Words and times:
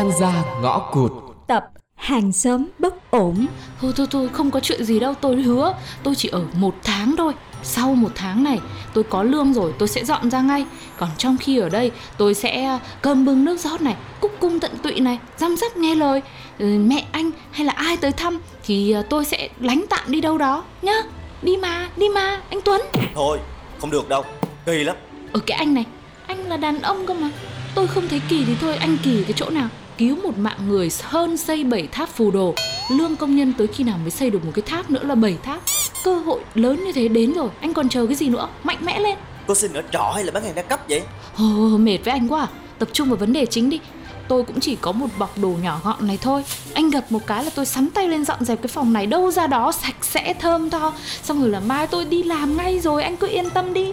oan 0.00 0.12
gia 0.20 0.44
ngõ 0.62 0.78
cụt. 0.78 1.12
Tập 1.46 1.64
hàng 1.96 2.32
xóm 2.32 2.66
bất 2.78 3.10
ổn. 3.10 3.46
Thôi 3.80 3.92
thôi 3.96 4.06
thôi 4.10 4.28
không 4.32 4.50
có 4.50 4.60
chuyện 4.60 4.84
gì 4.84 5.00
đâu 5.00 5.14
tôi 5.14 5.42
hứa. 5.42 5.74
Tôi 6.02 6.14
chỉ 6.14 6.28
ở 6.28 6.42
một 6.54 6.74
tháng 6.84 7.14
thôi. 7.18 7.32
Sau 7.62 7.94
một 7.94 8.12
tháng 8.14 8.44
này 8.44 8.58
tôi 8.94 9.04
có 9.04 9.22
lương 9.22 9.54
rồi 9.54 9.74
tôi 9.78 9.88
sẽ 9.88 10.04
dọn 10.04 10.30
ra 10.30 10.40
ngay. 10.40 10.66
Còn 10.98 11.08
trong 11.18 11.36
khi 11.40 11.58
ở 11.58 11.68
đây 11.68 11.90
tôi 12.16 12.34
sẽ 12.34 12.64
à, 12.64 12.78
cơm 13.02 13.24
bưng 13.24 13.44
nước 13.44 13.60
rót 13.60 13.80
này 13.80 13.96
Cúc 14.20 14.32
cung 14.40 14.60
tận 14.60 14.78
tụy 14.82 15.00
này 15.00 15.18
Răm 15.36 15.56
rắp 15.56 15.76
nghe 15.76 15.94
lời. 15.94 16.22
Ừ, 16.58 16.66
Mẹ 16.66 17.04
anh 17.12 17.30
hay 17.50 17.66
là 17.66 17.72
ai 17.72 17.96
tới 17.96 18.12
thăm 18.12 18.40
Thì 18.64 18.92
à, 18.92 19.02
tôi 19.10 19.24
sẽ 19.24 19.48
lánh 19.60 19.84
tạm 19.90 20.12
đi 20.12 20.20
đâu 20.20 20.38
đó. 20.38 20.64
Nhá 20.82 21.02
Đi 21.42 21.56
mà 21.56 21.88
đi 21.96 22.08
mà 22.08 22.40
anh 22.50 22.60
Tuấn. 22.64 22.80
Thôi 23.14 23.38
không 23.80 23.90
được 23.90 24.08
đâu 24.08 24.24
Kỳ 24.66 24.84
lắm. 24.84 24.96
Ở 25.32 25.40
cái 25.46 25.58
anh 25.58 25.74
này 25.74 25.84
Anh 26.26 26.48
là 26.48 26.56
đàn 26.56 26.82
ông 26.82 27.06
cơ 27.06 27.14
mà. 27.14 27.30
Tôi 27.74 27.86
không 27.86 28.08
thấy 28.08 28.20
kỳ 28.28 28.44
thì 28.44 28.54
thôi 28.60 28.76
anh 28.76 28.96
kỳ 29.02 29.24
cái 29.24 29.32
chỗ 29.36 29.50
nào 29.50 29.68
Cứu 30.00 30.16
một 30.16 30.38
mạng 30.38 30.58
người 30.68 30.88
hơn 31.02 31.36
xây 31.36 31.64
bảy 31.64 31.88
tháp 31.92 32.08
phù 32.08 32.30
đồ. 32.30 32.54
Lương 32.90 33.16
công 33.16 33.36
nhân 33.36 33.52
tới 33.58 33.66
khi 33.66 33.84
nào 33.84 33.98
mới 33.98 34.10
xây 34.10 34.30
được 34.30 34.44
một 34.44 34.50
cái 34.54 34.62
tháp 34.66 34.90
nữa 34.90 35.02
là 35.02 35.14
bảy 35.14 35.36
tháp. 35.42 35.60
Cơ 36.04 36.14
hội 36.14 36.40
lớn 36.54 36.84
như 36.84 36.92
thế 36.92 37.08
đến 37.08 37.32
rồi 37.32 37.48
Anh 37.60 37.74
còn 37.74 37.88
chờ 37.88 38.06
cái 38.06 38.14
gì 38.14 38.28
nữa? 38.28 38.48
Mạnh 38.64 38.76
mẽ 38.80 39.00
lên. 39.00 39.18
Cô 39.46 39.54
xin 39.54 39.72
ở 39.72 39.82
trọ 39.92 40.12
hay 40.14 40.24
là 40.24 40.32
bán 40.32 40.44
hàng 40.44 40.54
đa 40.54 40.62
cấp 40.62 40.80
vậy? 40.88 41.02
Ồ, 41.38 41.44
mệt 41.78 41.98
với 42.04 42.12
anh 42.12 42.28
quá 42.28 42.40
à. 42.40 42.48
Tập 42.78 42.88
trung 42.92 43.08
vào 43.08 43.16
vấn 43.16 43.32
đề 43.32 43.46
chính 43.46 43.70
đi. 43.70 43.80
Tôi 44.28 44.42
cũng 44.42 44.60
chỉ 44.60 44.76
có 44.76 44.92
một 44.92 45.06
bọc 45.18 45.38
đồ 45.38 45.48
nhỏ 45.62 45.80
gọn 45.84 46.06
này 46.06 46.18
thôi. 46.20 46.44
Anh 46.74 46.90
gặp 46.90 47.04
một 47.10 47.26
cái 47.26 47.44
là 47.44 47.50
tôi 47.54 47.66
sắn 47.66 47.90
tay 47.90 48.08
lên 48.08 48.24
dọn 48.24 48.44
dẹp 48.44 48.62
cái 48.62 48.68
phòng 48.68 48.92
này. 48.92 49.06
Đâu 49.06 49.30
ra 49.30 49.46
đó 49.46 49.72
sạch 49.72 49.96
sẽ 50.00 50.34
thơm 50.34 50.70
tho. 50.70 50.92
Xong 51.22 51.40
rồi 51.40 51.48
là 51.48 51.60
mai 51.60 51.86
tôi 51.86 52.04
đi 52.04 52.22
làm 52.22 52.56
ngay 52.56 52.80
rồi. 52.80 53.02
Anh 53.02 53.16
cứ 53.16 53.28
yên 53.28 53.50
tâm 53.50 53.74
đi. 53.74 53.92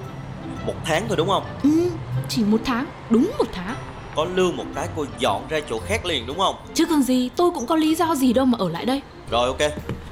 Một 0.65 0.75
tháng 0.85 1.03
thôi 1.07 1.17
đúng 1.17 1.27
không? 1.27 1.43
Ừ, 1.63 1.89
chỉ 2.29 2.43
một 2.43 2.61
tháng. 2.65 2.85
Đúng 3.09 3.31
một 3.37 3.47
tháng 3.53 3.75
Có 4.17 4.25
lương 4.35 4.57
một 4.57 4.65
cái 4.75 4.87
cô 4.95 5.05
dọn 5.19 5.41
ra 5.49 5.59
chỗ 5.69 5.79
khác 5.79 6.05
liền 6.05 6.27
đúng 6.27 6.37
không? 6.37 6.55
Chứ 6.73 6.85
còn 6.85 7.01
gì 7.01 7.29
tôi 7.35 7.51
cũng 7.51 7.65
có 7.65 7.75
lý 7.75 7.95
do 7.95 8.15
gì 8.15 8.33
đâu 8.33 8.45
mà 8.45 8.57
ở 8.61 8.69
lại 8.69 8.85
đây. 8.85 9.01
Rồi 9.31 9.47
ok. 9.47 9.57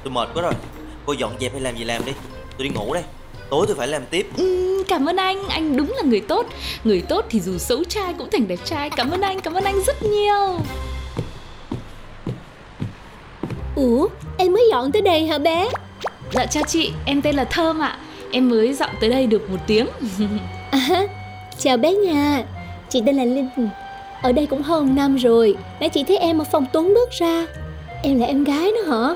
Tôi 0.04 0.12
mệt 0.12 0.28
quá 0.34 0.42
rồi. 0.42 0.52
Cô 1.06 1.12
dọn 1.12 1.32
dẹp 1.40 1.52
hay 1.52 1.60
làm 1.60 1.76
gì 1.76 1.84
làm 1.84 2.04
đi. 2.04 2.12
Tôi 2.58 2.68
đi 2.68 2.74
ngủ 2.74 2.94
đây. 2.94 3.02
Tối 3.50 3.66
tôi 3.68 3.76
phải 3.76 3.88
làm 3.88 4.06
tiếp. 4.10 4.30
Ừm, 4.36 4.84
Cảm 4.88 5.06
ơn 5.06 5.16
anh, 5.16 5.48
anh 5.48 5.76
đúng 5.76 5.92
là 5.96 6.02
người 6.02 6.20
tốt. 6.20 6.46
Người 6.84 7.02
tốt 7.08 7.24
thì 7.30 7.40
dù 7.40 7.58
xấu 7.58 7.84
trai 7.84 8.14
cũng 8.18 8.28
thành 8.32 8.48
đẹp 8.48 8.58
trai. 8.64 8.90
Cảm 8.90 9.10
ơn 9.10 9.20
anh, 9.20 9.40
cảm 9.40 9.54
ơn 9.54 9.64
anh 9.64 9.82
rất 9.86 10.02
nhiều. 10.02 10.58
Ủa 13.76 14.08
em 14.38 14.52
mới 14.52 14.68
dọn 14.70 14.92
tới 14.92 15.02
đây 15.02 15.26
hả 15.26 15.38
bé? 15.38 15.68
Dạ 16.32 16.46
chào 16.46 16.62
chị, 16.66 16.92
em 17.04 17.22
tên 17.22 17.34
là 17.36 17.44
Thơm 17.44 17.78
ạ. 17.78 17.98
Em 18.32 18.48
mới 18.50 18.74
dọn 18.74 18.90
tới 19.00 19.10
đây 19.10 19.26
được 19.26 19.50
một 19.50 19.58
tiếng. 19.66 19.86
À, 20.70 21.06
Chào 21.58 21.76
bé 21.76 21.92
nha. 21.92 22.44
Chị 22.88 23.02
tên 23.06 23.16
là 23.16 23.24
Linh 23.24 23.48
Ở 24.22 24.32
đây 24.32 24.46
cũng 24.46 24.62
hơn 24.62 24.94
năm 24.94 25.16
rồi. 25.16 25.56
Nãy 25.80 25.88
chị 25.88 26.04
thấy 26.04 26.18
em 26.18 26.38
ở 26.38 26.44
phòng 26.44 26.66
Tuấn 26.72 26.94
bước 26.94 27.10
ra. 27.10 27.46
Em 28.02 28.20
là 28.20 28.26
em 28.26 28.44
gái 28.44 28.72
nữa 28.72 28.92
hả? 28.92 29.14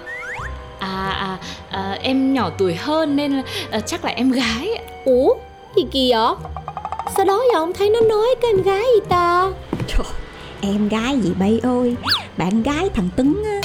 À, 0.79 1.11
à, 1.11 1.39
à 1.71 1.99
em 2.03 2.35
nhỏ 2.35 2.51
tuổi 2.59 2.75
hơn 2.75 3.17
nên 3.17 3.33
là, 3.33 3.43
à, 3.71 3.81
chắc 3.81 4.05
là 4.05 4.11
em 4.11 4.31
gái. 4.31 4.69
Ủa? 5.05 5.35
Gì 5.77 5.83
kỳ 5.93 6.13
vậy? 6.13 6.35
Sao 7.17 7.25
đó 7.25 7.43
giờ 7.53 7.59
không 7.59 7.73
thấy 7.73 7.91
nó 7.91 8.01
nói 8.01 8.27
cái 8.43 8.51
em 8.51 8.63
gái 8.63 8.83
gì 8.95 9.01
ta? 9.09 9.51
Trời, 9.89 10.07
em 10.61 10.89
gái 10.89 11.21
gì 11.21 11.33
bay 11.39 11.61
ơi? 11.63 11.97
Bạn 12.37 12.63
gái 12.63 12.89
thằng 12.95 13.09
Tuấn 13.17 13.43
á. 13.45 13.61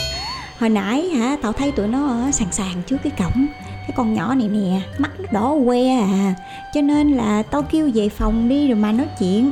Hồi 0.59 0.69
nãy 0.69 1.09
hả 1.09 1.37
tao 1.41 1.53
thấy 1.53 1.71
tụi 1.71 1.87
nó 1.87 2.07
ở 2.07 2.31
sàn 2.31 2.47
sàn 2.51 2.81
trước 2.87 2.97
cái 3.03 3.11
cổng. 3.17 3.47
Cái 3.65 3.91
con 3.95 4.13
nhỏ 4.13 4.35
này 4.35 4.47
nè 4.47 4.81
Mắt 4.97 5.09
nó 5.19 5.27
đỏ 5.31 5.55
que 5.67 5.89
à. 5.89 6.33
Cho 6.73 6.81
nên 6.81 7.11
là 7.11 7.43
tao 7.51 7.61
kêu 7.61 7.89
về 7.93 8.09
phòng 8.09 8.49
đi 8.49 8.67
rồi 8.67 8.75
mà 8.75 8.91
nói 8.91 9.07
chuyện 9.19 9.51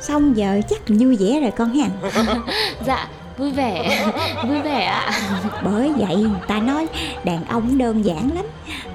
Xong 0.00 0.36
giờ 0.36 0.60
chắc 0.70 0.90
là 0.90 0.96
vui 1.00 1.16
vẻ 1.16 1.40
rồi 1.40 1.50
con 1.50 1.74
ha. 1.74 1.88
Dạ, 2.86 3.08
vui 3.38 3.50
vẻ, 3.50 4.04
vui 4.48 4.60
vẻ 4.60 4.84
ạ. 4.84 5.10
Bởi 5.64 5.92
vậy 5.96 6.16
người 6.16 6.40
ta 6.48 6.58
nói 6.58 6.86
đàn 7.24 7.44
ông 7.44 7.78
đơn 7.78 8.04
giản 8.04 8.30
lắm. 8.34 8.44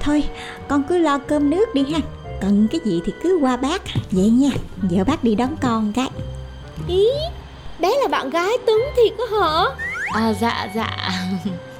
Thôi 0.00 0.24
con 0.68 0.82
cứ 0.82 0.98
lo 0.98 1.18
cơm 1.18 1.50
nước 1.50 1.74
đi 1.74 1.84
ha. 1.92 1.98
Cần 2.40 2.68
cái 2.70 2.80
gì 2.84 3.00
thì 3.04 3.12
cứ 3.22 3.38
qua 3.42 3.56
bác. 3.56 3.82
Vậy 4.10 4.30
nha 4.30 4.50
Giờ 4.90 5.04
bác 5.04 5.24
đi 5.24 5.34
đón 5.34 5.56
con 5.60 5.92
cái. 5.92 6.10
Ý 6.88 7.06
Bé 7.78 7.88
là 8.02 8.08
bạn 8.08 8.30
gái 8.30 8.50
Tuấn 8.66 8.80
thiệt 8.96 9.12
có 9.18 9.24
hả? 9.40 9.64
À 10.14 10.32
dạ, 10.40 10.68
dạ. 10.74 10.90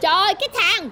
Trời 0.01 0.35
cái 0.41 0.49
thằng. 0.55 0.91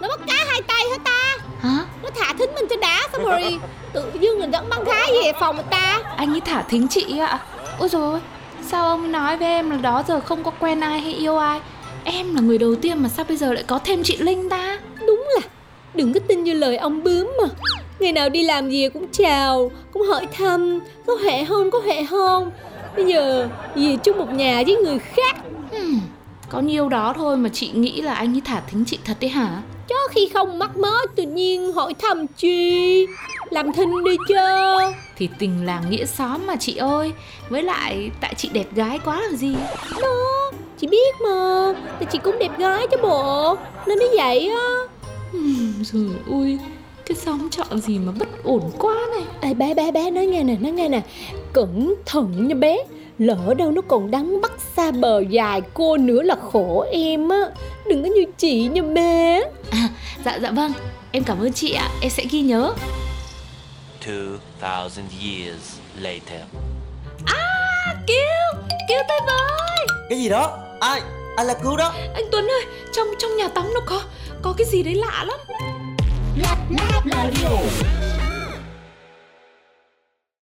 Nó 0.00 0.08
bắt 0.08 0.20
cá 0.26 0.44
hai 0.48 0.62
tay 0.62 0.84
hả 0.90 0.98
ta? 1.04 1.36
Hả? 1.60 1.84
Nó 2.02 2.10
thả 2.16 2.34
thính 2.38 2.50
mình 2.54 2.64
trên 2.70 2.80
đá 2.80 2.99
rồi 3.30 3.58
Tự 3.92 4.12
dưng 4.20 4.38
người 4.38 4.48
dẫn 4.52 4.68
băng 4.68 4.84
gái 4.84 5.08
về 5.24 5.32
phòng 5.40 5.56
người 5.56 5.64
ta. 5.70 5.98
Anh 6.16 6.34
ấy 6.34 6.40
thả 6.40 6.62
thính 6.62 6.88
chị 6.88 7.18
ạ. 7.18 7.38
Ôi 7.78 7.88
rồi 7.88 8.20
Sao 8.62 8.84
ông 8.88 9.12
nói 9.12 9.36
với 9.36 9.48
em 9.48 9.70
là 9.70 9.76
đó 9.76 10.02
giờ 10.08 10.20
không 10.20 10.44
có 10.44 10.50
quen 10.50 10.80
ai 10.80 11.00
hay 11.00 11.12
yêu 11.14 11.36
ai? 11.36 11.60
Em 12.04 12.34
là 12.34 12.40
người 12.40 12.58
đầu 12.58 12.74
tiên 12.74 13.02
mà 13.02 13.08
sao 13.08 13.24
bây 13.28 13.36
giờ 13.36 13.52
lại 13.52 13.64
có 13.66 13.78
thêm 13.78 14.02
chị 14.02 14.16
Linh 14.16 14.48
ta? 14.48 14.78
Đúng 15.06 15.28
là 15.34 15.48
Đừng 15.94 16.12
có 16.12 16.20
tin 16.28 16.44
như 16.44 16.52
lời 16.52 16.76
ông 16.76 17.02
bướm 17.02 17.30
mà. 17.42 17.48
Ngày 18.00 18.12
nào 18.12 18.28
đi 18.28 18.42
làm 18.42 18.70
gì 18.70 18.88
cũng 18.88 19.06
chào 19.12 19.70
Cũng 19.92 20.02
hỏi 20.08 20.26
thăm 20.32 20.80
Có 21.06 21.16
hệ 21.24 21.44
không, 21.44 21.70
có 21.70 21.78
hệ 21.86 22.04
không. 22.04 22.50
Bây 22.96 23.04
giờ 23.04 23.48
về 23.74 23.96
chung 24.04 24.18
một 24.18 24.32
nhà 24.32 24.62
với 24.66 24.76
người 24.76 24.98
khác. 24.98 25.36
Hmm, 25.72 26.00
Có 26.48 26.60
nhiêu 26.60 26.88
đó 26.88 27.14
thôi 27.16 27.36
mà 27.36 27.48
chị 27.48 27.70
nghĩ 27.74 28.00
là 28.00 28.14
anh 28.14 28.34
ấy 28.36 28.42
thả 28.44 28.60
thính 28.70 28.84
chị 28.86 28.98
thật 29.04 29.16
đấy 29.20 29.30
hả 29.30 29.62
Chó 29.90 30.08
khi 30.10 30.28
không 30.34 30.58
mắc 30.58 30.76
mớ 30.76 30.92
tự 31.16 31.22
nhiên 31.22 31.72
hỏi 31.72 31.94
thăm 31.94 32.26
chi 32.26 33.06
Làm 33.50 33.72
thinh 33.72 34.04
đi 34.04 34.16
chứ 34.28 34.34
Thì 35.16 35.28
tình 35.38 35.66
làng 35.66 35.90
nghĩa 35.90 36.04
xóm 36.04 36.46
mà 36.46 36.56
chị 36.56 36.76
ơi. 36.76 37.12
Với 37.48 37.62
lại 37.62 38.10
tại 38.20 38.34
chị 38.36 38.48
đẹp 38.52 38.74
gái 38.74 38.98
quá 39.04 39.20
làm 39.20 39.36
gì? 39.36 39.54
Đó, 40.00 40.50
chị 40.78 40.86
biết 40.86 41.20
mà 41.20 41.66
Tại 41.90 42.08
chị 42.12 42.18
cũng 42.24 42.38
đẹp 42.38 42.58
gái 42.58 42.86
chứ 42.90 42.96
bộ. 43.02 43.56
Nên 43.86 43.98
mới 43.98 44.08
vậy 44.16 44.48
á. 44.48 44.68
Rồi 45.82 46.10
ui 46.26 46.58
Cái 47.06 47.16
xóm 47.16 47.50
trọ 47.50 47.64
gì 47.76 47.98
mà 47.98 48.12
bất 48.18 48.44
ổn 48.44 48.70
quá 48.78 48.94
này. 49.16 49.24
Ê 49.40 49.54
bé 49.54 49.74
bé 49.74 49.92
bé 49.92 50.10
nói 50.10 50.26
nghe 50.26 50.42
nè 50.42 50.56
nói 50.60 50.72
nghe 50.72 50.88
nè. 50.88 51.02
Cẩn 51.52 51.94
thận 52.06 52.48
nha 52.48 52.54
bé 52.54 52.78
Lỡ 53.20 53.54
đâu 53.58 53.70
nó 53.70 53.82
còn 53.82 54.10
đắng 54.10 54.40
bắt 54.40 54.52
xa 54.76 54.90
bờ 54.90 55.20
dài 55.20 55.62
cô 55.74 55.96
nữa 55.96 56.22
là 56.22 56.36
khổ 56.52 56.84
em 56.92 57.28
á. 57.28 57.40
Đừng 57.88 58.02
có 58.02 58.08
như 58.08 58.24
chị 58.38 58.68
nha 58.68 58.82
bé. 58.82 59.42
À, 59.70 59.79
Dạ 60.24 60.38
dạ 60.42 60.50
vâng. 60.50 60.72
Em 61.12 61.24
cảm 61.24 61.40
ơn 61.40 61.52
chị 61.52 61.72
ạ. 61.72 61.88
Em 62.00 62.10
sẽ 62.10 62.24
ghi 62.30 62.40
nhớ. 62.40 62.74
2000 64.60 65.04
years 65.22 65.78
later. 65.98 66.40
À 67.26 67.94
cứu 68.06 68.62
Cứu 68.88 68.98
tôi 69.08 69.20
với. 69.26 69.86
Cái 70.08 70.18
gì 70.18 70.28
đó? 70.28 70.58
Ai? 70.80 71.00
Ai 71.36 71.46
là 71.46 71.54
cứu 71.62 71.76
đó. 71.76 71.92
Anh 72.14 72.24
Tuấn 72.32 72.44
ơi 72.44 72.66
Trong 72.92 73.08
trong 73.18 73.36
nhà 73.36 73.48
tắm 73.48 73.64
nó 73.74 73.80
có 73.86 74.02
Có 74.42 74.54
cái 74.58 74.66
gì 74.66 74.82
đấy 74.82 74.94
lạ 74.94 75.24
lắm. 75.24 75.38
Lab 76.36 76.58
Lab 76.70 77.06
Radio 77.12 77.48